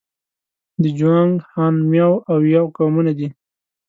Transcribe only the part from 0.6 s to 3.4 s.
د جوانګ، هان، میاو او یاو قومونه دي.